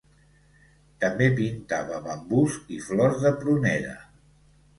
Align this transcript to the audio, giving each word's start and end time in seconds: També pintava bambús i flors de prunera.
També 1.03 1.27
pintava 1.39 1.99
bambús 2.07 2.57
i 2.77 2.81
flors 2.87 3.21
de 3.27 3.35
prunera. 3.45 3.95